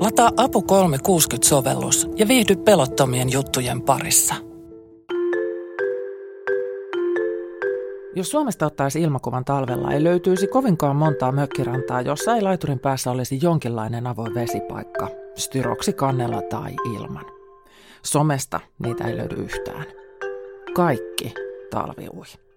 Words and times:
Lataa 0.00 0.30
Apu 0.36 0.60
360-sovellus 0.60 2.08
ja 2.16 2.28
viihdy 2.28 2.56
pelottomien 2.56 3.32
juttujen 3.32 3.82
parissa. 3.82 4.34
Jos 8.16 8.30
Suomesta 8.30 8.66
ottaisi 8.66 9.00
ilmakuvan 9.00 9.44
talvella, 9.44 9.92
ei 9.92 10.04
löytyisi 10.04 10.46
kovinkaan 10.46 10.96
montaa 10.96 11.32
mökkirantaa, 11.32 12.00
jossa 12.00 12.34
ei 12.34 12.42
laiturin 12.42 12.78
päässä 12.78 13.10
olisi 13.10 13.38
jonkinlainen 13.42 14.06
avoin 14.06 14.34
vesipaikka, 14.34 15.08
styroksi 15.36 15.92
kannella 15.92 16.42
tai 16.42 16.74
ilman. 16.94 17.24
Somesta 18.02 18.60
niitä 18.78 19.04
ei 19.04 19.16
löydy 19.16 19.34
yhtään. 19.34 19.84
Kaikki 20.74 21.34
talviui. 21.70 22.49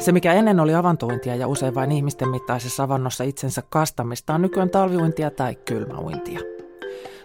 Se, 0.00 0.12
mikä 0.12 0.32
ennen 0.32 0.60
oli 0.60 0.74
avantointia 0.74 1.36
ja 1.36 1.48
usein 1.48 1.74
vain 1.74 1.92
ihmisten 1.92 2.28
mittaisessa 2.28 2.82
avannossa 2.82 3.24
itsensä 3.24 3.62
kastamista, 3.70 4.34
on 4.34 4.42
nykyään 4.42 4.70
talviuintia 4.70 5.30
tai 5.30 5.54
kylmäuintia. 5.54 6.40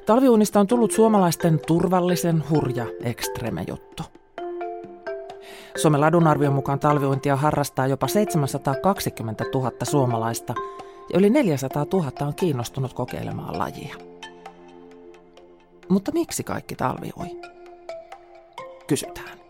Talviuinnista 0.05 0.60
on 0.60 0.68
tullut 0.68 0.92
suomalaisten 0.92 1.60
turvallisen 1.68 2.43
hurja 2.50 2.86
ekstreme 3.04 3.64
juttu. 3.68 4.04
Suomen 5.75 6.02
ladun 6.02 6.28
arvion 6.28 6.54
mukaan 6.54 6.80
talviuintia 6.80 7.36
harrastaa 7.36 7.88
jopa 7.88 8.07
720 8.07 9.46
000 9.54 9.71
suomalaista 9.83 10.54
ja 11.14 11.19
yli 11.19 11.30
400 11.30 11.86
000 11.94 12.11
on 12.21 12.36
kiinnostunut 12.36 12.94
kokeilemaan 12.94 13.60
lajia. 13.60 13.96
Mutta 15.89 16.11
miksi 16.11 16.44
kaikki 16.44 16.75
talviui? 16.75 17.42
Kysytään. 18.88 19.44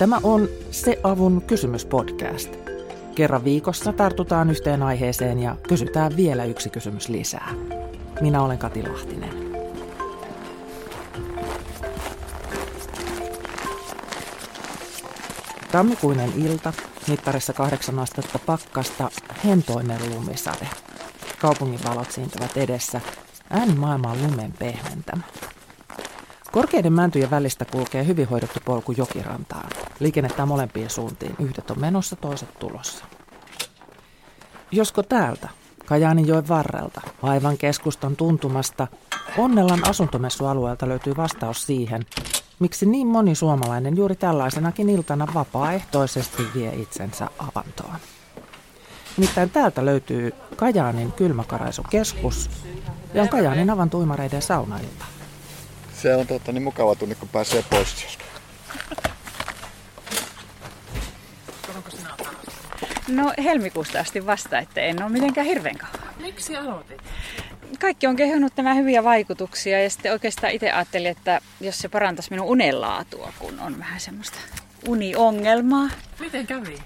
Tämä 0.00 0.20
on 0.22 0.48
Se 0.70 1.00
avun 1.02 1.42
kysymyspodcast. 1.46 2.56
Kerran 3.14 3.44
viikossa 3.44 3.92
tartutaan 3.92 4.50
yhteen 4.50 4.82
aiheeseen 4.82 5.38
ja 5.38 5.56
kysytään 5.68 6.16
vielä 6.16 6.44
yksi 6.44 6.70
kysymys 6.70 7.08
lisää. 7.08 7.54
Minä 8.20 8.42
olen 8.42 8.58
Kati 8.58 8.88
Lahtinen. 8.88 9.30
Tammikuinen 15.72 16.32
ilta, 16.36 16.72
mittarissa 17.08 17.52
kahdeksan 17.52 17.98
astetta 17.98 18.38
pakkasta, 18.46 19.10
hentoinen 19.44 20.00
lumisade. 20.14 20.68
Kaupungin 21.38 21.80
valot 21.88 22.10
siintävät 22.10 22.56
edessä, 22.56 23.00
ääni 23.50 23.74
maailman 23.74 24.22
lumen 24.22 24.52
pehmentämä. 24.58 25.22
Korkeiden 26.52 26.92
mäntyjen 26.92 27.30
välistä 27.30 27.64
kulkee 27.64 28.06
hyvin 28.06 28.28
hoidettu 28.28 28.60
polku 28.64 28.92
jokirantaan. 28.92 29.70
Liikennettä 30.00 30.46
molempiin 30.46 30.90
suuntiin. 30.90 31.34
Yhdet 31.38 31.70
on 31.70 31.80
menossa, 31.80 32.16
toiset 32.16 32.58
tulossa. 32.58 33.04
Josko 34.70 35.02
täältä, 35.02 35.48
Kajaaninjoen 35.86 36.48
varrelta, 36.48 37.00
aivan 37.22 37.58
keskustan 37.58 38.16
tuntumasta, 38.16 38.86
Onnellan 39.38 39.88
asuntomessualueelta 39.88 40.88
löytyy 40.88 41.16
vastaus 41.16 41.66
siihen, 41.66 42.06
miksi 42.58 42.86
niin 42.86 43.06
moni 43.06 43.34
suomalainen 43.34 43.96
juuri 43.96 44.16
tällaisenakin 44.16 44.88
iltana 44.88 45.26
vapaaehtoisesti 45.34 46.42
vie 46.54 46.74
itsensä 46.74 47.28
avantoon. 47.38 47.96
Nimittäin 49.16 49.50
täältä 49.50 49.84
löytyy 49.84 50.32
Kajaanin 50.56 51.12
kylmäkaraisukeskus 51.12 52.50
ja 53.14 53.22
on 53.22 53.28
Kajaanin 53.28 53.70
avantuimareiden 53.70 54.42
saunailta. 54.42 55.19
Se 56.02 56.14
on 56.16 56.26
totta 56.26 56.52
niin 56.52 56.62
mukava 56.62 56.94
tunne, 56.94 57.14
kun 57.14 57.28
pääsee 57.28 57.64
pois 57.70 57.98
sieltä. 57.98 58.24
No 63.08 63.32
helmikuusta 63.44 64.00
asti 64.00 64.26
vasta, 64.26 64.58
että 64.58 64.80
en 64.80 65.02
ole 65.02 65.12
mitenkään 65.12 65.46
hirveän 65.46 65.78
kauan. 65.78 66.14
Miksi 66.20 66.56
aloitit? 66.56 67.00
Kaikki 67.78 68.06
on 68.06 68.16
kehunut 68.16 68.52
nämä 68.56 68.74
hyviä 68.74 69.04
vaikutuksia 69.04 69.82
ja 69.82 69.90
sitten 69.90 70.12
oikeastaan 70.12 70.52
itse 70.52 70.70
ajattelin, 70.70 71.10
että 71.10 71.40
jos 71.60 71.78
se 71.78 71.88
parantaisi 71.88 72.30
minun 72.30 72.46
unenlaatua, 72.46 73.32
kun 73.38 73.60
on 73.60 73.78
vähän 73.78 74.00
semmoista 74.00 74.38
uniongelmaa. 74.88 75.88
Miten 76.20 76.46
kävi? 76.46 76.78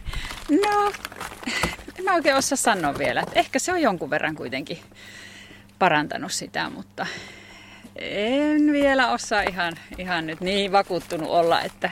No, 0.50 0.92
en 1.98 2.04
mä 2.04 2.14
oikein 2.14 2.36
osaa 2.36 2.56
sanoa 2.56 2.98
vielä. 2.98 3.20
Että 3.20 3.40
ehkä 3.40 3.58
se 3.58 3.72
on 3.72 3.82
jonkun 3.82 4.10
verran 4.10 4.34
kuitenkin 4.34 4.78
parantanut 5.78 6.32
sitä, 6.32 6.70
mutta 6.70 7.06
en 7.96 8.72
vielä 8.72 9.10
osaa 9.10 9.42
ihan, 9.42 9.74
ihan 9.98 10.26
nyt 10.26 10.40
niin 10.40 10.72
vakuuttunut 10.72 11.30
olla, 11.30 11.62
että 11.62 11.90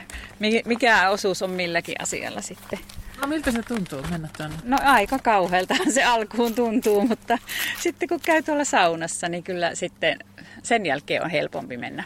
mikä 0.65 1.11
osuus 1.11 1.43
on 1.43 1.51
milläkin 1.51 1.95
asialla 1.99 2.41
sitten. 2.41 2.79
No 3.21 3.27
miltä 3.29 3.51
se 3.51 3.63
tuntuu 3.63 4.03
mennä 4.11 4.29
tuonne? 4.37 4.57
No 4.65 4.79
aika 4.85 5.19
kauhealta 5.19 5.75
se 5.95 6.05
alkuun 6.05 6.55
tuntuu, 6.55 7.07
mutta 7.07 7.39
sitten 7.79 8.09
kun 8.09 8.21
käy 8.21 8.43
tuolla 8.43 8.65
saunassa, 8.65 9.29
niin 9.29 9.43
kyllä 9.43 9.75
sitten 9.75 10.19
sen 10.63 10.87
jälkeen 10.87 11.25
on 11.25 11.31
helpompi 11.31 11.77
mennä. 11.77 12.05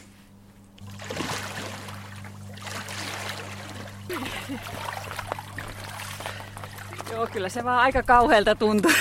Joo, 7.12 7.26
kyllä 7.26 7.48
se 7.48 7.64
vaan 7.64 7.78
aika 7.78 8.02
kauhealta 8.02 8.54
tuntuu. 8.54 8.92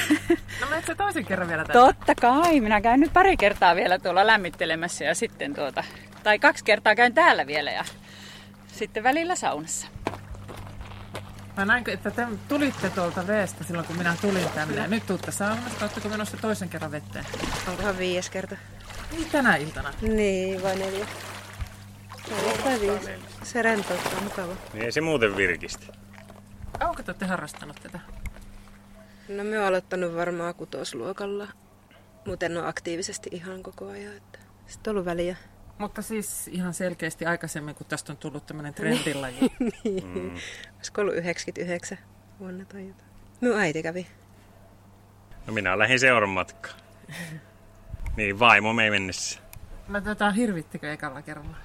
No 0.61 0.67
menet 0.69 0.85
se 0.85 0.95
toisen 0.95 1.25
kerran 1.25 1.47
vielä 1.47 1.65
tänne? 1.65 1.81
Totta 1.81 2.15
kai, 2.21 2.59
minä 2.59 2.81
käyn 2.81 2.99
nyt 2.99 3.13
pari 3.13 3.37
kertaa 3.37 3.75
vielä 3.75 3.99
tuolla 3.99 4.27
lämmittelemässä 4.27 5.03
ja 5.03 5.15
sitten 5.15 5.53
tuota, 5.55 5.83
tai 6.23 6.39
kaksi 6.39 6.63
kertaa 6.63 6.95
käyn 6.95 7.13
täällä 7.13 7.47
vielä 7.47 7.71
ja 7.71 7.85
sitten 8.67 9.03
välillä 9.03 9.35
saunassa. 9.35 9.87
Mä 11.57 11.65
näin, 11.65 11.89
että 11.89 12.11
te 12.11 12.27
tulitte 12.47 12.89
tuolta 12.89 13.27
veestä 13.27 13.63
silloin, 13.63 13.87
kun 13.87 13.97
minä 13.97 14.15
tulin 14.21 14.49
tänne. 14.55 14.81
Ja 14.81 14.87
nyt 14.87 15.05
tuutte 15.07 15.31
saunasta. 15.31 15.85
Oletteko 15.85 16.09
menossa 16.09 16.37
toisen 16.37 16.69
kerran 16.69 16.91
veteen? 16.91 17.25
Onkohan 17.67 17.97
viides 17.97 18.29
kerta? 18.29 18.55
Niin, 19.11 19.29
tänä 19.29 19.55
iltana. 19.55 19.93
Niin, 20.01 20.63
vai 20.63 20.75
neljä? 20.75 21.05
Neljä 22.29 22.57
tai 22.63 22.81
viisi. 22.81 23.11
Se 23.43 23.61
rentouttaa 23.61 24.21
mukava. 24.23 24.53
Niin 24.73 24.85
ei 24.85 24.91
se 24.91 25.01
muuten 25.01 25.37
virkistä. 25.37 25.85
Onko 26.95 27.03
te 27.03 27.11
olette 27.11 27.25
harrastanut 27.25 27.79
tätä? 27.83 27.99
No 29.29 29.43
me 29.43 29.57
oon 29.59 29.67
aloittanut 29.67 30.15
varmaan 30.15 30.55
kutosluokalla, 30.55 31.47
mutta 32.25 32.45
en 32.45 32.57
ole 32.57 32.67
aktiivisesti 32.67 33.29
ihan 33.33 33.63
koko 33.63 33.87
ajan. 33.87 34.17
Että 34.17 34.39
sitten 34.67 34.91
on 34.91 34.95
ollut 34.95 35.05
väliä. 35.05 35.35
Mutta 35.77 36.01
siis 36.01 36.47
ihan 36.47 36.73
selkeästi 36.73 37.25
aikaisemmin, 37.25 37.75
kun 37.75 37.87
tästä 37.87 38.11
on 38.13 38.17
tullut 38.17 38.45
tämmöinen 38.45 38.73
trendilaji. 38.79 39.39
niin. 39.83 40.07
Mm. 40.07 40.35
Olisiko 40.75 41.01
ollut 41.01 41.15
99 41.15 41.97
vuonna 42.39 42.65
tai 42.65 42.87
jotain. 42.87 43.09
Minun 43.41 43.59
äiti 43.59 43.83
kävi. 43.83 44.07
No 45.47 45.53
minä 45.53 45.79
lähdin 45.79 45.99
seuran 45.99 46.29
matkaan. 46.29 46.79
niin, 48.17 48.39
vaimo 48.39 48.73
me 48.73 48.83
ei 48.83 48.91
mennessä. 48.91 49.39
No 49.87 50.01
tätä 50.01 50.31
hirvittikö 50.31 50.93
ekalla 50.93 51.21
kerralla? 51.21 51.57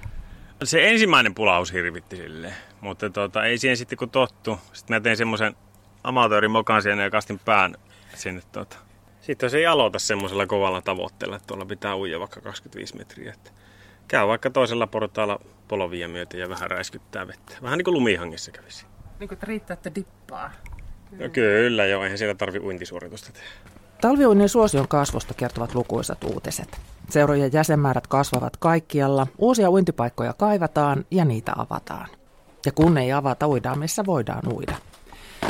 Se 0.63 0.89
ensimmäinen 0.89 1.35
pulaus 1.35 1.73
hirvitti 1.73 2.15
silleen, 2.15 2.53
mutta 2.81 3.09
tota, 3.09 3.45
ei 3.45 3.57
siihen 3.57 3.77
sitten 3.77 3.97
kun 3.97 4.09
tottu. 4.09 4.59
Sitten 4.73 4.95
mä 4.95 4.99
tein 4.99 5.17
semmoisen 5.17 5.55
amatöörin 6.03 6.51
mokan 6.51 6.81
siihen 6.81 6.99
ja 6.99 7.09
kastin 7.09 7.39
pään 7.39 7.75
sinne. 8.13 8.41
Tota. 8.51 8.77
Sitten 9.21 9.49
se 9.49 9.57
ei 9.57 9.65
aloita 9.65 9.99
semmoisella 9.99 10.47
kovalla 10.47 10.81
tavoitteella, 10.81 11.35
että 11.35 11.47
tuolla 11.47 11.65
pitää 11.65 11.97
uija 11.97 12.19
vaikka 12.19 12.41
25 12.41 12.97
metriä. 12.97 13.33
Että 13.33 13.51
käy 14.07 14.27
vaikka 14.27 14.49
toisella 14.49 14.87
portaalla 14.87 15.39
polovia 15.67 16.07
myöten 16.07 16.39
ja 16.39 16.49
vähän 16.49 16.71
räiskyttää 16.71 17.27
vettä. 17.27 17.55
Vähän 17.61 17.77
niin 17.77 17.85
kuin 17.85 17.95
lumihangissa 17.95 18.51
kävisi. 18.51 18.85
Niin 19.19 19.27
kuin, 19.27 19.33
että 19.33 19.45
riittää, 19.45 19.73
että 19.73 19.95
dippaa. 19.95 20.51
No 21.11 21.29
kyllä 21.29 21.85
joo, 21.85 22.03
eihän 22.03 22.17
siellä 22.17 22.35
tarvi 22.35 22.59
uintisuoritusta 22.59 23.31
tehdä. 23.31 23.70
Talviuinnin 24.01 24.49
suosion 24.49 24.87
kasvusta 24.87 25.33
kertovat 25.33 25.75
lukuisat 25.75 26.23
uutiset. 26.23 26.79
Seurojen 27.09 27.53
jäsenmäärät 27.53 28.07
kasvavat 28.07 28.57
kaikkialla, 28.57 29.27
uusia 29.37 29.71
uintipaikkoja 29.71 30.33
kaivataan 30.33 31.05
ja 31.11 31.25
niitä 31.25 31.53
avataan. 31.57 32.07
Ja 32.65 32.71
kun 32.71 32.97
ei 32.97 33.11
avata, 33.11 33.47
uidaan 33.47 33.79
missä 33.79 34.05
voidaan 34.05 34.53
uida. 34.53 34.75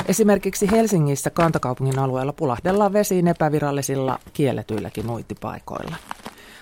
Esimerkiksi 0.08 0.72
Helsingissä 0.72 1.30
kantakaupungin 1.30 2.00
alueella 2.00 2.34
pulahdellaan 2.34 2.94
vesiin 2.94 3.28
epävirallisilla 3.28 4.20
kielletyilläkin 4.34 5.10
uintipaikoilla. 5.10 5.96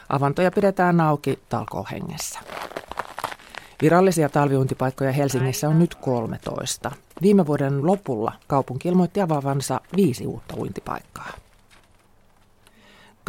Avantoja 0.10 0.52
pidetään 0.52 1.02
auki 1.02 1.40
talkohengessä. 1.50 2.40
Virallisia 3.82 4.30
talviuintipaikkoja 4.30 5.12
Helsingissä 5.12 5.70
on 5.70 5.80
nyt 5.80 5.96
13. 5.96 6.92
Viime 7.22 7.46
vuoden 7.46 7.86
lopulla 7.86 8.32
kaupunki 8.48 8.88
ilmoitti 8.88 9.22
avaavansa 9.22 9.82
viisi 9.96 10.28
uutta 10.28 10.56
uintipaikkaa. 10.58 11.30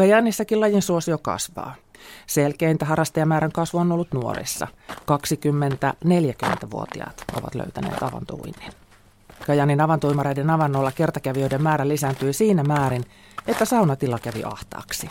Kajanissakin 0.01 0.61
lajin 0.61 0.83
suosio 0.83 1.19
kasvaa. 1.19 1.75
Selkeintä 2.27 2.85
harrastajamäärän 2.85 3.53
kasvu 3.53 3.79
on 3.79 3.93
ollut 3.93 4.13
nuorissa. 4.13 4.67
20-40-vuotiaat 4.91 7.25
ovat 7.39 7.55
löytäneet 7.55 8.03
avantouinnin. 8.03 8.73
Kajanin 9.47 9.81
avantoimareiden 9.81 10.51
avannolla 10.51 10.93
kertakävijöiden 10.93 11.63
määrä 11.63 11.89
lisääntyi 11.89 12.33
siinä 12.33 12.63
määrin, 12.63 13.05
että 13.47 13.65
saunatila 13.65 14.19
kävi 14.19 14.45
ahtaaksi. 14.45 15.09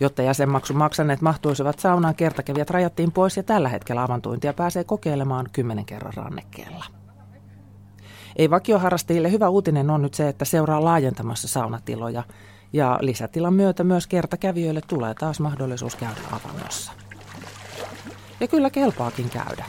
Jotta 0.00 0.22
jäsenmaksun 0.22 0.76
maksaneet 0.76 1.20
mahtuisivat 1.20 1.78
saunaan, 1.78 2.14
kertakävijät 2.14 2.70
rajattiin 2.70 3.12
pois 3.12 3.36
ja 3.36 3.42
tällä 3.42 3.68
hetkellä 3.68 4.02
avantuintia 4.02 4.52
pääsee 4.52 4.84
kokeilemaan 4.84 5.46
kymmenen 5.52 5.84
kerran 5.84 6.14
rannekkeella. 6.16 6.84
Ei 8.36 8.50
vakioharrastajille 8.50 9.30
hyvä 9.30 9.48
uutinen 9.48 9.90
on 9.90 10.02
nyt 10.02 10.14
se, 10.14 10.28
että 10.28 10.44
seuraa 10.44 10.84
laajentamassa 10.84 11.48
saunatiloja 11.48 12.22
Ja 12.72 12.98
lisätilan 13.00 13.54
myötä 13.54 13.84
myös 13.84 14.06
kertakävijöille 14.06 14.80
tulee 14.80 15.14
taas 15.14 15.40
mahdollisuus 15.40 15.96
käydä 15.96 16.20
avannossa. 16.32 16.92
Ja 18.40 18.48
kyllä 18.48 18.70
kelpaakin 18.70 19.30
käydä. 19.30 19.64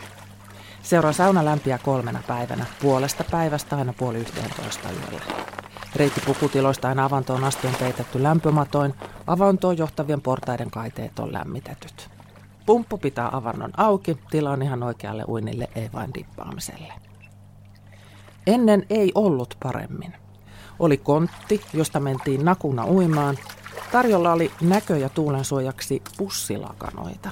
Seuraa 0.81 1.13
sauna 1.13 1.45
lämpiä 1.45 1.77
kolmena 1.77 2.23
päivänä, 2.27 2.65
puolesta 2.81 3.23
päivästä 3.31 3.77
aina 3.77 3.93
puoli 3.93 4.17
yhteentoista 4.17 4.89
yöllä. 4.89 5.21
Reitti 5.95 6.21
pukutiloista 6.25 6.87
aina 6.87 7.05
avantoon 7.05 7.43
asti 7.43 7.67
on 7.67 7.75
peitetty 7.79 8.23
lämpömatoin, 8.23 8.93
avantoon 9.27 9.77
johtavien 9.77 10.21
portaiden 10.21 10.71
kaiteet 10.71 11.19
on 11.19 11.33
lämmitetyt. 11.33 12.09
Pumppu 12.65 12.97
pitää 12.97 13.29
avannon 13.31 13.71
auki, 13.77 14.17
tila 14.31 14.51
on 14.51 14.61
ihan 14.61 14.83
oikealle 14.83 15.23
uinille, 15.27 15.69
ei 15.75 15.89
vain 15.93 16.13
dippaamiselle. 16.13 16.93
Ennen 18.47 18.85
ei 18.89 19.11
ollut 19.15 19.57
paremmin. 19.63 20.13
Oli 20.79 20.97
kontti, 20.97 21.61
josta 21.73 21.99
mentiin 21.99 22.45
nakuna 22.45 22.85
uimaan. 22.87 23.37
Tarjolla 23.91 24.31
oli 24.31 24.51
näkö- 24.61 24.97
ja 24.97 25.09
tuulensuojaksi 25.09 26.01
pussilakanoita. 26.17 27.29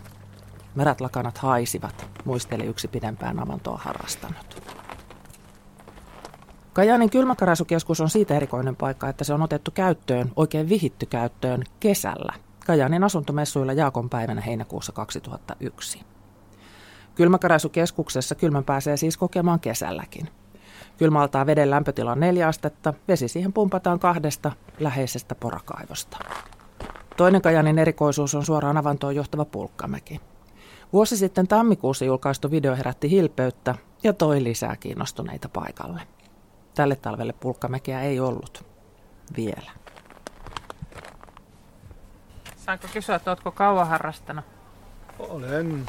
Merätlakanat 0.75 1.37
haisivat, 1.37 2.05
muisteli 2.25 2.63
yksi 2.63 2.87
pidempään 2.87 3.39
avantoa 3.39 3.77
harrastanut. 3.83 4.61
Kajaanin 6.73 7.09
kylmäkarasukeskus 7.09 8.01
on 8.01 8.09
siitä 8.09 8.35
erikoinen 8.35 8.75
paikka, 8.75 9.09
että 9.09 9.23
se 9.23 9.33
on 9.33 9.41
otettu 9.41 9.71
käyttöön, 9.71 10.31
oikein 10.35 10.69
vihitty 10.69 11.05
käyttöön 11.05 11.63
kesällä, 11.79 12.33
Kajaanin 12.65 13.03
asuntomessuilla 13.03 13.73
Jaakon 13.73 14.09
päivänä 14.09 14.41
heinäkuussa 14.41 14.91
2001. 14.91 16.01
Kylmäkarasukeskuksessa 17.15 18.35
kylmän 18.35 18.63
pääsee 18.63 18.97
siis 18.97 19.17
kokemaan 19.17 19.59
kesälläkin. 19.59 20.29
Kylmä 20.97 21.21
altaa 21.21 21.45
veden 21.45 21.69
lämpötila 21.69 22.11
on 22.11 22.19
neljä 22.19 22.47
astetta, 22.47 22.93
vesi 23.07 23.27
siihen 23.27 23.53
pumpataan 23.53 23.99
kahdesta 23.99 24.51
läheisestä 24.79 25.35
porakaivosta. 25.35 26.17
Toinen 27.17 27.41
Kajaanin 27.41 27.79
erikoisuus 27.79 28.35
on 28.35 28.45
suoraan 28.45 28.77
avantoon 28.77 29.15
johtava 29.15 29.45
pulkkamäki. 29.45 30.21
Vuosi 30.93 31.17
sitten 31.17 31.47
tammikuussa 31.47 32.05
julkaistu 32.05 32.51
video 32.51 32.75
herätti 32.75 33.09
hilpeyttä 33.09 33.75
ja 34.03 34.13
toi 34.13 34.43
lisää 34.43 34.75
kiinnostuneita 34.75 35.49
paikalle. 35.49 36.01
Tälle 36.75 36.95
talvelle 36.95 37.33
pulkkamäkeä 37.33 38.01
ei 38.01 38.19
ollut. 38.19 38.65
Vielä. 39.37 39.71
Saanko 42.57 42.87
kysyä, 42.93 43.15
että 43.15 43.31
oletko 43.31 43.51
kauan 43.51 43.87
harrastanut? 43.87 44.45
Olen, 45.19 45.85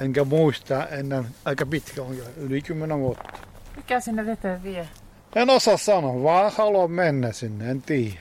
enkä 0.00 0.24
muista 0.24 0.86
ennen 0.86 1.26
aika 1.44 1.66
pitkä 1.66 2.02
on 2.02 2.18
jo, 2.18 2.24
yli 2.36 2.62
kymmenen 2.62 2.98
vuotta. 2.98 3.47
Mikä 3.78 4.00
sinne 4.00 4.26
veteen 4.26 4.62
vie? 4.62 4.88
En 5.36 5.50
osaa 5.50 5.76
sanoa, 5.76 6.22
vaan 6.22 6.52
haluan 6.56 6.90
mennä 6.90 7.32
sinne, 7.32 7.70
en 7.70 7.82
tiedä. 7.82 8.20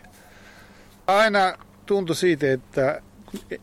Aina 1.07 1.57
tuntui 1.85 2.15
siitä, 2.15 2.53
että 2.53 3.01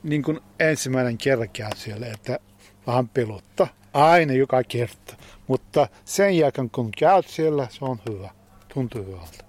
niin 0.03 0.23
kuin 0.23 0.41
ensimmäinen 0.61 1.19
kerran 1.19 1.49
käy 1.49 1.71
siellä, 1.77 2.07
että 2.07 2.39
vähän 2.87 3.09
pelottaa. 3.09 3.67
Aina 3.93 4.33
joka 4.33 4.63
kerta. 4.65 5.17
Mutta 5.47 5.89
sen 6.05 6.39
jälkeen 6.39 6.71
kun 6.71 6.91
käyt 6.99 7.29
siellä, 7.29 7.67
se 7.71 7.85
on 7.85 8.01
hyvä. 8.11 8.31
Tuntuu 8.75 9.05
hyvältä. 9.05 9.45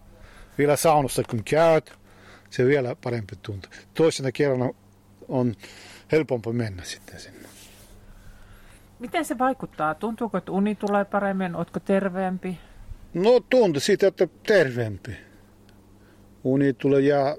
Vielä 0.58 0.76
saunassa 0.76 1.24
kun 1.24 1.44
käyt, 1.44 1.94
se 2.50 2.66
vielä 2.66 2.96
parempi 3.04 3.36
tuntuu. 3.36 3.72
Toisena 3.94 4.32
kerrana 4.32 4.70
on 5.28 5.56
helpompi 6.12 6.52
mennä 6.52 6.84
sitten 6.84 7.20
sinne. 7.20 7.55
Miten 9.00 9.26
se 9.26 9.38
vaikuttaa? 9.38 9.96
Tuntuuko, 9.96 10.38
että 10.38 10.52
uni 10.52 10.76
tulee 10.76 11.06
paremmin? 11.06 11.56
Oletko 11.56 11.80
terveempi? 11.80 12.58
No 13.14 13.40
tuntuu 13.50 13.80
siitä, 13.80 14.08
että 14.08 14.28
terveempi. 14.48 15.12
Uni 16.44 16.74
tulee 16.74 17.02
ja 17.02 17.38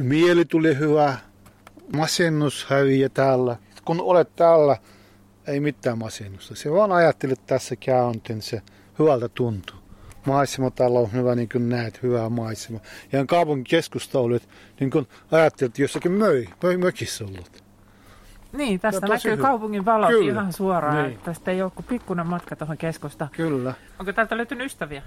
mieli 0.00 0.44
tuli 0.44 0.78
hyvä. 0.78 1.16
Masennus 1.96 2.66
häviää 2.68 3.08
täällä. 3.08 3.56
Kun 3.84 4.00
olet 4.00 4.36
täällä, 4.36 4.76
ei 5.46 5.60
mitään 5.60 5.98
masennusta. 5.98 6.54
Se 6.54 6.72
vaan 6.72 6.92
ajattelet 6.92 7.46
tässä 7.46 7.76
käyntin, 7.76 8.42
se 8.42 8.62
hyvältä 8.98 9.28
tuntuu. 9.28 9.76
Maisema 10.26 10.70
täällä 10.70 10.98
on 10.98 11.12
hyvä, 11.12 11.34
niin 11.34 11.48
kuin 11.48 11.68
näet, 11.68 12.02
hyvä 12.02 12.28
maisema. 12.28 12.80
Ja 13.12 13.26
kaupungin 13.26 13.64
keskusta 13.64 14.18
olet, 14.18 14.48
niin 14.80 14.90
kuin 14.90 15.08
ajattelet, 15.30 15.78
jossakin 15.78 16.12
möi, 16.12 16.46
möi 16.62 16.76
mökissä 16.76 17.24
ollut. 17.24 17.61
Niin, 18.52 18.80
tästä 18.80 19.00
tosi 19.00 19.12
näkyy 19.12 19.36
hyvä. 19.36 19.48
kaupungin 19.48 19.84
valot 19.84 20.08
Kyllä. 20.08 20.32
ihan 20.32 20.52
suoraan. 20.52 21.08
Niin. 21.08 21.18
Tästä 21.18 21.50
ei 21.50 21.62
ole 21.62 21.70
kuin 21.74 21.86
pikkuinen 21.86 22.26
matka 22.26 22.56
tuohon 22.56 22.76
keskustaan. 22.76 23.30
Kyllä. 23.30 23.74
Onko 23.98 24.12
täältä 24.12 24.36
löytynyt 24.36 24.66
ystäviä? 24.66 25.02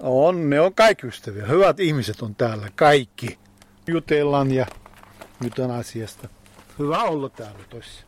On, 0.00 0.50
ne 0.50 0.60
on 0.60 0.74
kaikki 0.74 1.06
ystäviä. 1.06 1.46
Hyvät 1.46 1.80
ihmiset 1.80 2.22
on 2.22 2.34
täällä, 2.34 2.68
kaikki. 2.74 3.38
Jutellaan 3.86 4.50
ja 4.52 4.66
jutellaan 5.44 5.80
asiasta. 5.80 6.28
Hyvä 6.78 7.02
olla 7.02 7.28
täällä 7.28 7.58
tossa. 7.70 8.06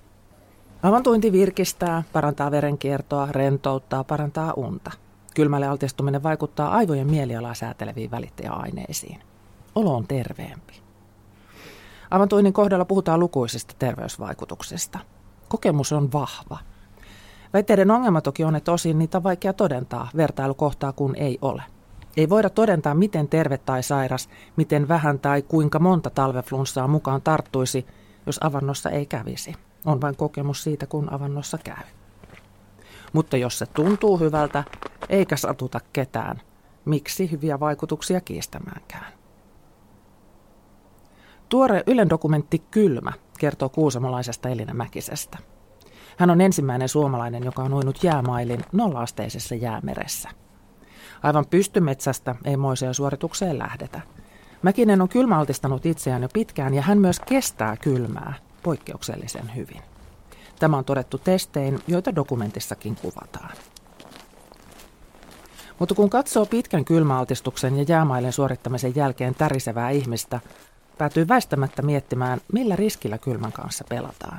Avantointi 0.82 1.32
virkistää, 1.32 2.02
parantaa 2.12 2.50
verenkiertoa, 2.50 3.28
rentouttaa, 3.30 4.04
parantaa 4.04 4.52
unta. 4.56 4.90
Kylmälle 5.34 5.66
altistuminen 5.66 6.22
vaikuttaa 6.22 6.70
aivojen 6.70 7.10
mielialaa 7.10 7.54
sääteleviin 7.54 8.10
välittäjäaineisiin. 8.10 9.20
Olo 9.74 9.96
on 9.96 10.06
terveempi. 10.06 10.87
Avantoinnin 12.10 12.52
kohdalla 12.52 12.84
puhutaan 12.84 13.20
lukuisista 13.20 13.74
terveysvaikutuksista. 13.78 14.98
Kokemus 15.48 15.92
on 15.92 16.12
vahva. 16.12 16.58
Väitteiden 17.52 17.90
ongelma 17.90 18.20
toki 18.20 18.44
on, 18.44 18.56
että 18.56 18.72
osin 18.72 18.98
niitä 18.98 19.18
on 19.18 19.24
vaikea 19.24 19.52
todentaa 19.52 20.08
vertailukohtaa 20.16 20.92
kun 20.92 21.16
ei 21.16 21.38
ole. 21.42 21.62
Ei 22.16 22.28
voida 22.28 22.50
todentaa, 22.50 22.94
miten 22.94 23.28
terve 23.28 23.58
tai 23.58 23.82
sairas, 23.82 24.28
miten 24.56 24.88
vähän 24.88 25.18
tai 25.18 25.42
kuinka 25.42 25.78
monta 25.78 26.10
talveflunssaa 26.10 26.88
mukaan 26.88 27.22
tarttuisi, 27.22 27.86
jos 28.26 28.38
avannossa 28.42 28.90
ei 28.90 29.06
kävisi. 29.06 29.54
On 29.84 30.00
vain 30.00 30.16
kokemus 30.16 30.62
siitä, 30.62 30.86
kun 30.86 31.12
avannossa 31.12 31.58
käy. 31.58 31.84
Mutta 33.12 33.36
jos 33.36 33.58
se 33.58 33.66
tuntuu 33.66 34.18
hyvältä, 34.18 34.64
eikä 35.08 35.36
satuta 35.36 35.80
ketään, 35.92 36.40
miksi 36.84 37.30
hyviä 37.30 37.60
vaikutuksia 37.60 38.20
kiistämäänkään? 38.20 39.17
Tuore 41.48 41.82
Ylen 41.86 42.10
dokumentti 42.10 42.62
Kylmä 42.70 43.12
kertoo 43.38 43.68
kuusamolaisesta 43.68 44.48
Elina 44.48 44.74
Mäkisestä. 44.74 45.38
Hän 46.16 46.30
on 46.30 46.40
ensimmäinen 46.40 46.88
suomalainen, 46.88 47.44
joka 47.44 47.62
on 47.62 47.74
uinut 47.74 48.04
jäämailin 48.04 48.64
nollaasteisessa 48.72 49.54
jäämeressä. 49.54 50.28
Aivan 51.22 51.46
pystymetsästä 51.50 52.34
ei 52.44 52.56
moiseen 52.56 52.94
suoritukseen 52.94 53.58
lähdetä. 53.58 54.00
Mäkinen 54.62 55.02
on 55.02 55.08
kylmäaltistanut 55.08 55.86
itseään 55.86 56.22
jo 56.22 56.28
pitkään 56.32 56.74
ja 56.74 56.82
hän 56.82 56.98
myös 56.98 57.20
kestää 57.20 57.76
kylmää 57.76 58.34
poikkeuksellisen 58.62 59.54
hyvin. 59.56 59.82
Tämä 60.58 60.76
on 60.76 60.84
todettu 60.84 61.18
testein, 61.18 61.78
joita 61.86 62.14
dokumentissakin 62.14 62.96
kuvataan. 62.96 63.56
Mutta 65.78 65.94
kun 65.94 66.10
katsoo 66.10 66.46
pitkän 66.46 66.84
kylmäaltistuksen 66.84 67.78
ja 67.78 67.84
jäämailen 67.88 68.32
suorittamisen 68.32 68.96
jälkeen 68.96 69.34
tärisevää 69.34 69.90
ihmistä, 69.90 70.40
päätyy 70.98 71.28
väistämättä 71.28 71.82
miettimään, 71.82 72.40
millä 72.52 72.76
riskillä 72.76 73.18
kylmän 73.18 73.52
kanssa 73.52 73.84
pelataan. 73.88 74.38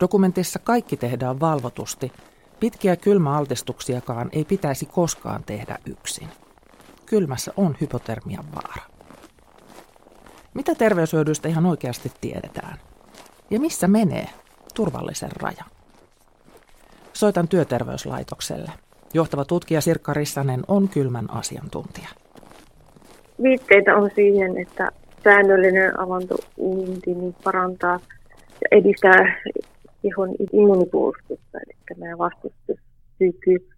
Dokumentissa 0.00 0.58
kaikki 0.58 0.96
tehdään 0.96 1.40
valvotusti. 1.40 2.12
Pitkiä 2.60 2.96
kylmäaltistuksiakaan 2.96 4.28
ei 4.32 4.44
pitäisi 4.44 4.86
koskaan 4.86 5.44
tehdä 5.44 5.78
yksin. 5.86 6.28
Kylmässä 7.06 7.52
on 7.56 7.76
hypotermian 7.80 8.44
vaara. 8.54 8.82
Mitä 10.54 10.74
terveyshyödyistä 10.74 11.48
ihan 11.48 11.66
oikeasti 11.66 12.12
tiedetään? 12.20 12.78
Ja 13.50 13.60
missä 13.60 13.88
menee 13.88 14.28
turvallisen 14.74 15.32
raja? 15.32 15.64
Soitan 17.12 17.48
työterveyslaitokselle. 17.48 18.72
Johtava 19.14 19.44
tutkija 19.44 19.80
Sirkka 19.80 20.14
Rissanen 20.14 20.64
on 20.68 20.88
kylmän 20.88 21.30
asiantuntija. 21.30 22.08
Viitteitä 23.42 23.96
on 23.96 24.10
siihen, 24.14 24.58
että 24.58 24.88
säännöllinen 25.28 26.00
avantouinti 26.00 27.14
niin 27.14 27.34
parantaa 27.44 28.00
ja 28.60 28.78
edistää 28.78 29.42
kehon 30.02 30.34
immunipuolustusta, 30.52 31.58
eli 31.66 31.96
meidän 31.96 32.18
vastustuskyky 32.18 33.68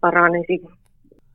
paranisi 0.00 0.62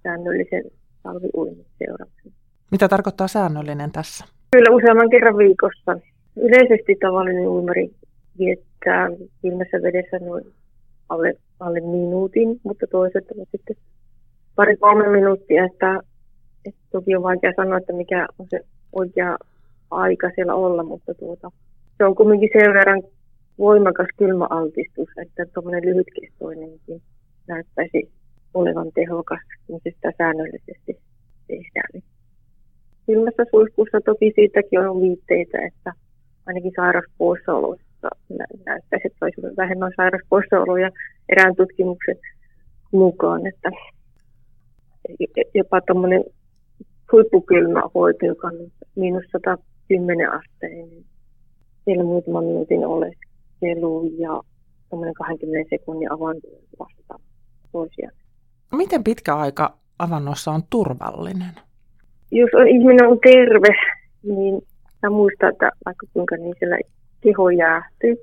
säännöllisen 0.04 0.64
talviuinnin 1.04 1.66
seurauksena. 1.78 2.36
Mitä 2.72 2.88
tarkoittaa 2.88 3.28
säännöllinen 3.28 3.92
tässä? 3.92 4.26
Kyllä 4.52 4.76
useamman 4.76 5.10
kerran 5.10 5.38
viikossa. 5.38 6.00
Yleisesti 6.36 6.96
tavallinen 7.02 7.48
uimari 7.48 7.92
viettää 8.40 9.08
kylmässä 9.42 9.78
vedessä 9.84 10.20
noin 10.20 10.44
alle, 11.10 11.34
alle 11.60 11.80
minuutin, 11.80 12.60
mutta 12.64 12.86
toiset 12.92 13.32
ovat 13.32 13.50
sitten 13.52 13.76
pari-kolme 14.56 15.08
minuuttia, 15.08 15.66
että, 15.66 16.00
että 16.66 16.82
toki 16.92 17.16
on 17.16 17.24
vaikea 17.24 17.54
sanoa, 17.56 17.78
että 17.78 17.94
mikä 17.94 18.28
on 18.40 18.46
se 18.50 18.60
oikea 18.94 19.38
aika 19.92 20.32
siellä 20.36 20.56
olla, 20.56 20.84
mutta 20.84 21.14
tuota, 21.14 21.52
se 21.98 22.06
on 22.06 22.16
kuitenkin 22.16 22.50
sen 22.54 22.74
verran 22.74 23.04
voimakas 23.60 24.08
kylmäaltistus, 24.18 25.10
että 25.18 25.46
tuommoinen 25.54 25.86
lyhytkestoinenkin 25.86 27.02
näyttäisi 27.48 28.12
olevan 28.54 28.92
tehokas, 28.96 29.40
kun 29.68 29.80
se 29.84 29.92
sitä 29.96 30.12
säännöllisesti 30.18 31.00
tehdään. 31.48 32.04
kylmässä 33.06 33.44
suihkussa 33.52 34.02
toki 34.06 34.32
siitäkin 34.36 34.80
on 34.80 35.02
viitteitä, 35.02 35.58
että 35.68 35.94
ainakin 36.46 36.72
sairauspoissaoloissa 36.76 38.10
nä- 38.30 38.60
näyttäisi, 38.66 39.08
että 39.08 39.26
olisi 39.26 39.42
vähemmän 39.58 39.92
sairauspoissaoloja 39.98 40.92
erään 41.30 41.56
tutkimuksen 41.56 42.18
mukaan, 42.92 43.48
että 43.48 43.70
jopa 45.54 45.82
tuommoinen 45.82 46.24
huippukylmä 47.12 47.82
hoito, 47.96 48.26
joka 48.26 48.48
on 48.48 48.72
miinus 49.00 49.24
110 49.32 50.32
asteen, 50.32 50.90
niin 50.90 51.06
siellä 51.86 52.04
muutaman 52.04 52.44
minuutin 52.44 52.86
oleskelu 52.86 54.12
ja 54.18 54.42
tuommoinen 54.90 55.14
20 55.14 55.70
sekunnin 55.70 56.12
avanto 56.12 56.48
vasta 56.80 57.20
toisiaan. 57.72 58.14
Miten 58.76 59.04
pitkä 59.04 59.36
aika 59.36 59.78
avannossa 60.00 60.52
on 60.52 60.62
turvallinen? 60.70 61.52
Jos 62.32 62.50
on, 62.54 62.68
ihminen 62.68 63.08
on 63.08 63.20
terve, 63.24 63.76
niin 64.24 64.62
mä 65.04 65.10
muistan, 65.10 65.50
että 65.50 65.72
vaikka 65.86 66.08
kuinka 66.14 66.36
niin 66.36 66.56
siellä 66.60 66.78
keho 67.22 67.50
jäähtyy, 67.50 68.16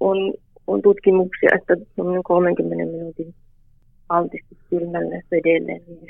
on, 0.00 0.34
on 0.66 0.82
tutkimuksia, 0.82 1.50
että 1.54 1.76
30 2.24 2.84
minuutin 2.84 3.34
altistus 4.08 4.58
kylmälle 4.70 5.22
vedelle, 5.30 5.80
niin 5.86 6.06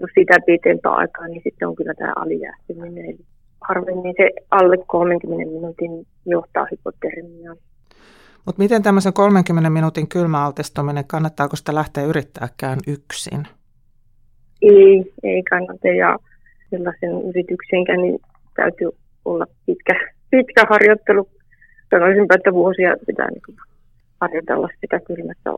jos 0.00 0.10
sitä 0.18 0.36
pitempää 0.46 0.92
aikaa, 0.92 1.28
niin 1.28 1.42
sitten 1.44 1.68
on 1.68 1.76
kyllä 1.76 1.94
tämä 1.94 2.12
alijäähtyminen. 2.16 3.04
Eli 3.04 3.24
harvemmin 3.68 4.14
se 4.16 4.30
alle 4.50 4.76
30 4.86 5.50
minuutin 5.50 6.06
johtaa 6.26 6.66
hypotermiaan. 6.70 7.56
Mutta 8.46 8.62
miten 8.62 8.82
tämmöisen 8.82 9.12
30 9.12 9.70
minuutin 9.70 10.08
kylmäaltistuminen, 10.08 11.04
kannattaako 11.06 11.56
sitä 11.56 11.74
lähteä 11.74 12.04
yrittääkään 12.04 12.78
yksin? 12.86 13.46
Ei, 14.62 15.12
ei 15.22 15.42
kannata. 15.42 15.88
Ja 15.88 16.18
sellaisen 16.70 17.28
yrityksenkään 17.28 18.02
niin 18.02 18.18
täytyy 18.56 18.90
olla 19.24 19.46
pitkä, 19.66 19.94
pitkä 20.30 20.66
harjoittelu. 20.70 21.28
Sanoisinpä, 21.90 22.34
että 22.34 22.52
vuosia 22.52 22.96
pitää 23.06 23.28
niin 23.30 23.56
harjoitella 24.20 24.68
sitä 24.80 25.00
kylmässä, 25.00 25.50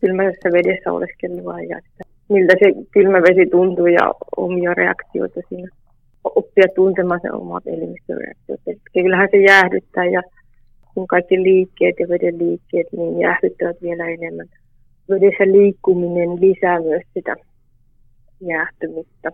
kylmässä 0.00 0.48
vedessä 0.52 0.92
oleskelua 0.92 1.60
ja 1.60 1.80
sitä, 1.80 2.04
miltä 2.28 2.54
se 2.58 2.86
kylmä 2.90 3.18
vesi 3.22 3.50
tuntuu 3.50 3.86
ja 3.86 4.14
omia 4.36 4.74
reaktioita 4.74 5.40
siinä. 5.48 5.68
Oppia 6.24 6.64
tuntemaan 6.74 7.20
sen 7.22 7.34
omat 7.34 7.66
elimistöreaktiot. 7.66 8.60
Eli 8.66 8.80
kyllähän 8.92 9.28
se 9.30 9.36
jäähdyttää 9.36 10.04
ja 10.04 10.22
kun 10.94 11.06
kaikki 11.06 11.42
liikkeet 11.42 11.96
ja 12.00 12.08
veden 12.08 12.38
liikkeet 12.38 12.86
niin 12.92 13.20
jäähdyttävät 13.20 13.76
vielä 13.82 14.08
enemmän. 14.08 14.46
Vedessä 15.10 15.44
liikkuminen 15.44 16.28
lisää 16.40 16.80
myös 16.80 17.02
sitä 17.14 17.36
jäähtymistä. 18.40 19.32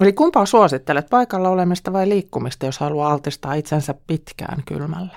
Eli 0.00 0.12
kumpaa 0.12 0.46
suosittelet, 0.46 1.06
paikalla 1.10 1.48
olemista 1.48 1.92
vai 1.92 2.08
liikkumista, 2.08 2.66
jos 2.66 2.78
haluaa 2.78 3.12
altistaa 3.12 3.54
itsensä 3.54 3.94
pitkään 4.06 4.62
kylmälle? 4.68 5.16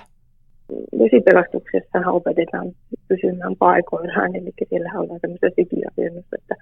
Vesipelastuksessa 0.98 2.10
opetetaan 2.10 2.72
pysymään 3.12 3.56
paikoillaan, 3.56 4.36
eli 4.36 4.52
siellä 4.68 4.90
ollaan 5.00 5.20
tämmöisessä 5.20 5.54
sikiasennossa, 5.56 6.36
että 6.38 6.54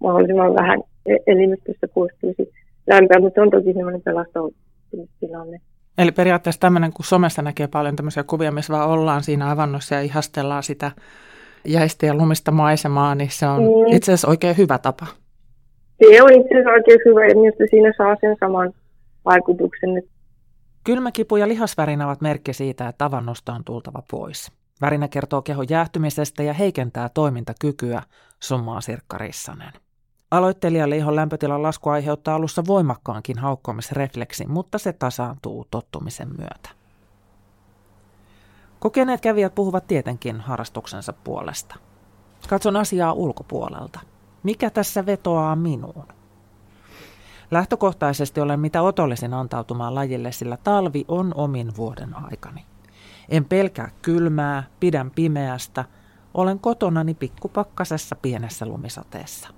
mahdollisimman 0.00 0.54
vähän 0.54 0.80
e- 1.06 1.32
elimistöstä 1.32 1.88
poistuisi 1.88 2.52
lämpöä, 2.86 3.20
mutta 3.20 3.42
on 3.42 3.50
toki 3.50 3.72
semmoinen 3.72 4.02
pelastautumistilanne. 4.02 5.60
Eli 5.98 6.12
periaatteessa 6.12 6.60
tämmöinen, 6.60 6.92
kun 6.92 7.04
somessa 7.04 7.42
näkee 7.42 7.66
paljon 7.66 7.96
tämmöisiä 7.96 8.24
kuvia, 8.24 8.52
missä 8.52 8.72
vaan 8.72 8.90
ollaan 8.90 9.22
siinä 9.22 9.50
avannossa 9.50 9.94
ja 9.94 10.00
ihastellaan 10.00 10.62
sitä 10.62 10.90
jäistä 11.64 12.06
ja 12.06 12.14
lumista 12.14 12.50
maisemaa, 12.50 13.14
niin 13.14 13.30
se 13.30 13.46
on 13.46 13.62
mm. 13.62 13.96
itse 13.96 14.12
asiassa 14.12 14.28
oikein 14.28 14.56
hyvä 14.56 14.78
tapa. 14.78 15.06
Se 15.98 16.22
on 16.22 16.32
itse 16.32 16.54
asiassa 16.54 16.70
oikein 16.70 17.00
hyvä 17.04 17.26
ja 17.26 17.34
minusta 17.34 17.64
siinä 17.70 17.92
saa 17.96 18.16
sen 18.20 18.36
saman 18.40 18.72
vaikutuksen. 19.24 20.02
Kylmäkipu 20.84 21.36
ja 21.36 21.48
lihasvärinä 21.48 22.06
ovat 22.06 22.20
merkki 22.20 22.52
siitä, 22.52 22.88
että 22.88 23.04
avannosta 23.04 23.52
on 23.52 23.64
tultava 23.64 24.02
pois. 24.10 24.52
Värinä 24.80 25.08
kertoo 25.08 25.42
kehon 25.42 25.66
jäähtymisestä 25.70 26.42
ja 26.42 26.52
heikentää 26.52 27.08
toimintakykyä, 27.08 28.02
summaa 28.40 28.80
Sirkka 28.80 29.18
Rissanen. 29.18 29.72
Aloittelijalle 30.30 30.96
ihon 30.96 31.16
lämpötilan 31.16 31.62
lasku 31.62 31.90
aiheuttaa 31.90 32.34
alussa 32.34 32.62
voimakkaankin 32.66 33.38
haukkomisrefleksin, 33.38 34.50
mutta 34.50 34.78
se 34.78 34.92
tasaantuu 34.92 35.66
tottumisen 35.70 36.28
myötä. 36.38 36.68
Kokeneet 38.78 39.20
kävijät 39.20 39.54
puhuvat 39.54 39.86
tietenkin 39.86 40.40
harrastuksensa 40.40 41.12
puolesta. 41.12 41.74
Katson 42.48 42.76
asiaa 42.76 43.12
ulkopuolelta. 43.12 44.00
Mikä 44.42 44.70
tässä 44.70 45.06
vetoaa 45.06 45.56
minuun? 45.56 46.08
Lähtökohtaisesti 47.50 48.40
olen 48.40 48.60
mitä 48.60 48.82
otollisin 48.82 49.34
antautumaan 49.34 49.94
lajille, 49.94 50.32
sillä 50.32 50.58
talvi 50.64 51.04
on 51.08 51.32
omin 51.34 51.76
vuoden 51.76 52.24
aikani. 52.24 52.64
En 53.28 53.44
pelkää 53.44 53.90
kylmää, 54.02 54.62
pidän 54.80 55.10
pimeästä, 55.10 55.84
olen 56.34 56.58
kotonani 56.58 57.14
pikkupakkasessa 57.14 58.16
pienessä 58.16 58.66
lumisateessa. 58.66 59.48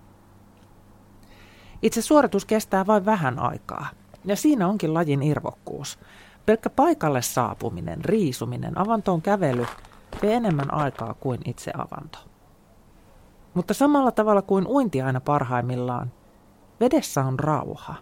Itse 1.83 2.03
suoritus 2.03 2.45
kestää 2.45 2.87
vain 2.87 3.05
vähän 3.05 3.39
aikaa, 3.39 3.87
ja 4.25 4.37
siinä 4.37 4.69
onkin 4.69 4.95
lajin 4.95 5.23
irvokkuus. 5.23 5.99
Pelkkä 6.47 6.71
paikalle 6.71 7.23
saapuminen, 7.23 8.05
riisuminen, 8.05 8.79
avantoon 8.79 9.23
kävely 9.23 9.67
vie 10.23 10.35
enemmän 10.35 10.75
aikaa 10.75 11.15
kuin 11.15 11.41
itse 11.45 11.73
avanto. 11.75 12.19
Mutta 13.55 13.75
samalla 13.75 14.13
tavalla 14.13 14.43
kuin 14.43 14.67
uinti 14.67 15.03
aina 15.03 15.21
parhaimmillaan, 15.21 16.13
vedessä 16.81 17.25
on 17.25 17.39
rauha. 17.39 17.95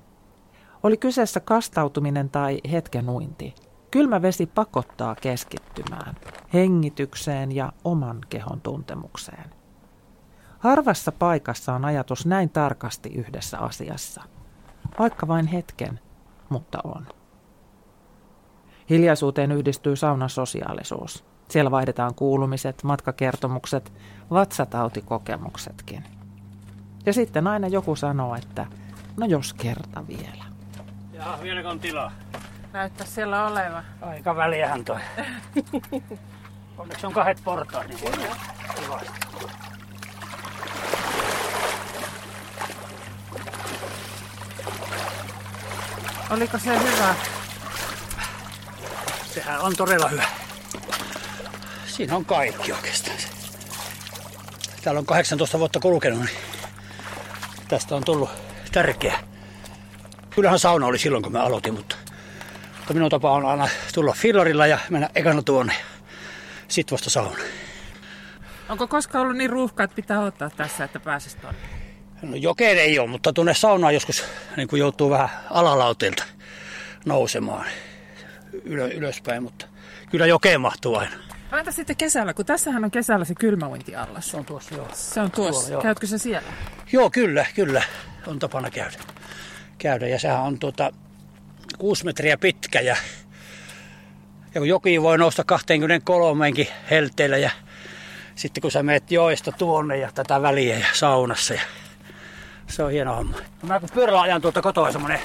Oli 0.83 0.97
kyseessä 0.97 1.41
kastautuminen 1.41 2.31
tai 2.31 2.61
hetken 2.73 3.11
uinti. 3.11 3.55
Kylmä 3.97 4.23
vesi 4.23 4.47
pakottaa 4.47 5.15
keskittymään, 5.15 6.15
hengitykseen 6.55 7.53
ja 7.53 7.73
oman 7.85 8.19
kehon 8.29 8.61
tuntemukseen. 8.61 9.51
Harvassa 10.59 11.13
paikassa 11.13 11.75
on 11.75 11.85
ajatus 11.85 12.27
näin 12.27 12.51
tarkasti 12.51 13.09
yhdessä 13.09 13.59
asiassa. 13.59 14.23
Vaikka 14.99 15.29
vain 15.29 15.47
hetken, 15.47 16.01
mutta 16.49 16.79
on. 16.85 17.07
Hiljaisuuteen 18.91 19.53
yhdistyy 19.53 19.97
saunan 19.97 20.31
sosiaalisuus. 20.31 21.25
Siellä 21.49 21.71
vaihdetaan 21.71 22.15
kuulumiset, 22.15 22.83
matkakertomukset, 22.83 23.93
vatsatautikokemuksetkin. 24.31 26.05
Ja 27.07 27.13
sitten 27.13 27.47
aina 27.47 27.69
joku 27.69 27.97
sanoo, 27.97 28.35
että 28.35 28.67
no 29.17 29.27
jos 29.27 29.55
kerta 29.55 30.07
vielä. 30.07 30.45
Ja 31.13 31.39
vieläkö 31.43 31.69
on 31.69 31.81
tilaa? 31.81 32.13
Näyttää 32.77 33.07
siellä 33.07 33.47
oleva. 33.47 33.83
Aika 34.01 34.37
väliähän 34.37 34.85
toi. 34.85 35.01
Onneksi 36.79 37.07
on 37.07 37.13
kahdet 37.13 37.39
portaat, 37.45 37.89
niin 37.89 38.01
voi 38.01 38.11
kivasti. 38.11 39.27
Oliko 46.31 46.59
se 46.59 46.79
hyvä? 46.79 47.15
Sehän 49.35 49.61
on 49.61 49.77
todella 49.77 50.09
hyvä. 50.09 50.25
Siinä 51.87 52.17
on 52.17 52.25
kaikki 52.25 52.73
oikeastaan. 52.73 53.17
Täällä 54.83 54.99
on 54.99 55.07
18 55.07 55.59
vuotta 55.59 55.81
kulkenut, 55.81 56.19
niin 56.19 56.39
tästä 57.69 57.97
on 57.97 58.05
tullut 58.05 58.31
tärkeä. 58.73 59.19
Kyllähän 60.31 60.59
sauna 60.59 60.87
oli 60.87 60.99
silloin, 60.99 61.23
kun 61.23 61.33
mä 61.33 61.43
aloitin, 61.43 61.75
mutta, 61.75 61.96
mutta 62.87 62.95
minun 62.95 63.11
tapa 63.11 63.33
on 63.33 63.47
aina 63.47 63.69
tulla 63.95 64.13
fillarilla 64.13 64.67
ja 64.67 64.79
mennä 64.91 65.11
ekana 65.15 65.43
tuonne. 65.43 65.75
Sitten 66.69 66.93
vasta 66.93 67.11
sauna. 67.11 67.37
Onko 68.69 68.87
koskaan 68.87 69.23
ollut 69.23 69.37
niin 69.37 69.51
ruuhkaa, 69.51 69.85
että 69.85 69.97
pitää 69.97 70.21
ottaa 70.21 70.51
tässä, 70.51 70.85
että 70.85 71.01
pääsisi 71.01 71.37
tuonne? 71.37 71.61
No 72.23 72.37
jokeen 72.37 72.79
ei 72.79 72.99
ole, 72.99 73.09
mutta 73.09 73.33
tuonne 73.33 73.55
saunaan 73.55 73.95
joskus 73.95 74.25
niin 74.57 74.69
kuin 74.69 74.81
joutuu 74.81 75.11
vähän 75.11 75.29
alalauteilta 75.51 76.25
nousemaan 77.07 77.67
ylö, 78.65 78.89
ylöspäin, 78.89 79.43
mutta 79.43 79.67
kyllä 80.11 80.27
jokeen 80.27 80.61
mahtuu 80.61 80.97
aina. 80.97 81.13
Entä 81.59 81.73
sitten 81.73 81.97
kesällä, 81.97 82.35
kun 82.35 82.47
tässähän 82.47 82.85
on 82.85 82.91
kesällä 82.91 83.25
se 83.25 83.35
kylmäuintiallas. 83.35 84.31
Se 84.31 84.37
on 84.37 84.45
tuossa, 84.45 84.75
joo. 84.75 84.89
Se 84.93 85.21
on 85.21 85.31
tuossa. 85.31 85.61
Tuolla, 85.61 85.73
joo. 85.73 85.83
Käytkö 85.83 86.07
se 86.07 86.19
siellä? 86.19 86.49
Joo, 86.93 87.11
kyllä, 87.11 87.47
kyllä. 87.55 87.83
On 88.27 88.39
tapana 88.39 88.71
käydä. 88.71 88.97
käydä. 89.79 90.09
Ja 90.09 90.19
sehän 90.19 90.41
on 90.41 90.59
tuota, 90.59 90.93
kuusi 91.79 92.05
metriä 92.05 92.37
pitkä 92.37 92.81
ja, 92.81 92.97
ja 94.55 94.61
kun 94.61 94.69
joki 94.69 95.03
voi 95.03 95.19
nousta 95.19 95.45
23 95.45 96.51
helteillä 96.91 97.37
ja 97.37 97.51
sitten 98.35 98.63
kun 98.63 98.71
sä 98.71 98.83
meet 98.83 99.11
joista 99.11 99.53
tuonne 99.53 99.97
ja 99.97 100.11
tätä 100.15 100.43
väliä 100.43 100.79
ja 100.79 100.87
saunassa 100.93 101.55
ja 101.55 101.61
se 102.67 102.83
on 102.83 102.91
hieno 102.91 103.15
homma. 103.15 103.37
No 103.63 103.69
mä 103.69 103.81
kun 103.81 103.89
pyörällä 103.95 104.21
ajan 104.21 104.43
tuolta 104.43 104.63
kotoa 104.63 104.93
semmonen 104.93 105.21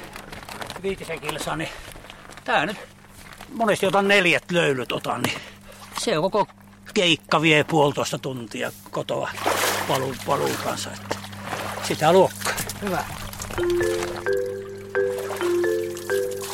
viitisen 0.81 1.19
kilsaa, 1.19 1.55
niin 1.55 1.69
tää 2.43 2.65
nyt 2.65 2.77
monesti 3.53 3.85
otan 3.85 4.07
neljät 4.07 4.51
löylyt 4.51 4.91
otan, 4.91 5.21
niin 5.21 5.39
se 5.99 6.17
on 6.17 6.31
koko 6.31 6.47
keikka 6.93 7.41
vie 7.41 7.63
puolitoista 7.63 8.19
tuntia 8.19 8.71
kotoa 8.91 9.29
paluun, 9.87 10.15
paluun 10.25 10.57
kanssa. 10.63 10.89
Että 10.91 11.15
sitä 11.83 12.13
luokkaa. 12.13 12.53
Hyvä. 12.81 13.05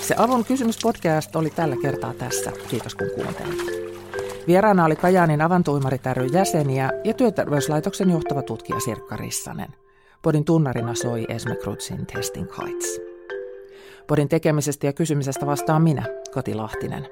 Se 0.08 0.16
Avun 0.18 0.46
kysymyspodcast 0.46 1.36
oli 1.36 1.50
tällä 1.50 1.76
kertaa 1.82 2.14
tässä. 2.14 2.52
Kiitos 2.70 2.96
kun 2.96 3.10
kuuntelit. 3.16 3.88
Vieraana 4.48 4.86
oli 4.86 4.96
Kajaanin 4.96 5.42
avantuimarit 5.42 6.02
jäseniä 6.32 6.92
ja 7.04 7.14
työterveyslaitoksen 7.14 8.10
johtava 8.10 8.42
tutkija 8.42 8.80
Sirkka 8.80 9.16
Rissanen. 9.16 9.70
Podin 10.22 10.46
tunnarina 10.46 10.96
soi 10.96 11.26
Esme 11.30 11.56
Krutsin 11.56 12.06
Testing 12.06 12.48
Heights. 12.58 13.02
Podin 14.08 14.30
tekemisestä 14.30 14.86
ja 14.86 14.94
kysymisestä 14.94 15.46
vastaan 15.46 15.82
minä, 15.82 16.04
Kati 16.32 16.54
Lahtinen. 16.56 17.08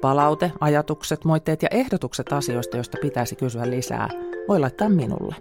Palaute, 0.00 0.52
ajatukset, 0.60 1.24
moitteet 1.24 1.62
ja 1.62 1.68
ehdotukset 1.70 2.32
asioista, 2.32 2.76
joista 2.76 2.98
pitäisi 3.02 3.36
kysyä 3.36 3.70
lisää, 3.70 4.08
voi 4.48 4.60
laittaa 4.60 4.88
minulle. 4.88 5.34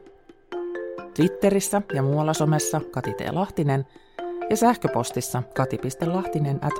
Twitterissä 1.14 1.82
ja 1.94 2.04
muualla 2.04 2.34
somessa 2.34 2.82
Kati 2.92 3.14
T. 3.14 3.22
Lahtinen 3.32 3.86
ja 4.50 4.58
sähköpostissa 4.58 5.44
kati.lahtinen 5.56 6.60
at. 6.62 6.74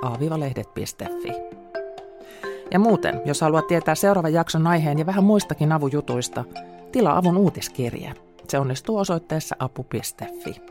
Ja 2.70 2.78
muuten, 2.78 3.20
jos 3.24 3.40
haluat 3.40 3.66
tietää 3.66 3.94
seuraavan 3.94 4.32
jakson 4.32 4.66
aiheen 4.66 4.98
ja 4.98 5.06
vähän 5.06 5.24
muistakin 5.24 5.72
avujutuista, 5.72 6.44
tilaa 6.92 7.16
avun 7.16 7.36
uutiskirje. 7.36 8.14
Se 8.48 8.58
onnistuu 8.58 8.96
osoitteessa 8.96 9.56
apu.fi. 9.58 10.62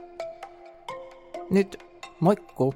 Nyt 1.50 1.84
moikku! 2.20 2.76